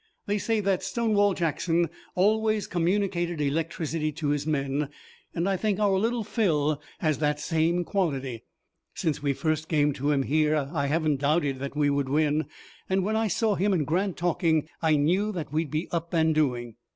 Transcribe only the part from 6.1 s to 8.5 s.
Phil has the same quality.